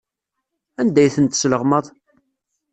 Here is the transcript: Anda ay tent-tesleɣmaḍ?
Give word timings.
Anda 0.79 0.99
ay 1.03 1.11
tent-tesleɣmaḍ? 1.15 1.85